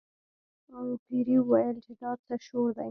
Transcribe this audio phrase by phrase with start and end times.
[1.07, 2.79] پیري وویل چې دا څه شور دی.